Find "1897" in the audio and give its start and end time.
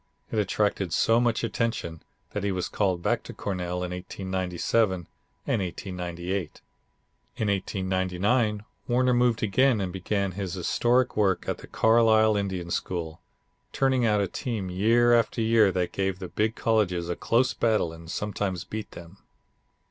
3.91-5.05